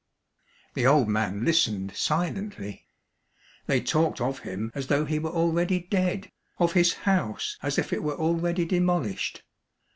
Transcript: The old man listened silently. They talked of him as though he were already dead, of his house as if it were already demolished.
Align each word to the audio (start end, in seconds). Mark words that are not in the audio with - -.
The 0.73 0.87
old 0.87 1.07
man 1.09 1.45
listened 1.45 1.95
silently. 1.95 2.87
They 3.67 3.79
talked 3.81 4.19
of 4.19 4.39
him 4.39 4.71
as 4.73 4.87
though 4.87 5.05
he 5.05 5.19
were 5.19 5.29
already 5.29 5.81
dead, 5.81 6.31
of 6.57 6.73
his 6.73 6.93
house 7.05 7.59
as 7.61 7.77
if 7.77 7.93
it 7.93 8.01
were 8.01 8.15
already 8.17 8.65
demolished. 8.65 9.43